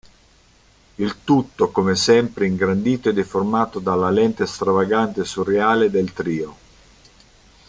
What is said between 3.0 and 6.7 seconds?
e deformato dalla lente stravagante e surreale del trio.